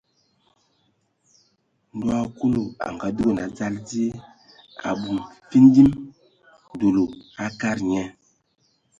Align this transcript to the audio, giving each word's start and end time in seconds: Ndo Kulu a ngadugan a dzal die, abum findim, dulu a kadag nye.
Ndo 1.97 2.17
Kulu 2.37 2.63
a 2.87 2.87
ngadugan 2.93 3.37
a 3.45 3.45
dzal 3.55 3.75
die, 3.87 4.07
abum 4.89 5.17
findim, 5.49 5.89
dulu 6.79 7.03
a 7.43 7.45
kadag 7.59 7.79
nye. 7.89 8.03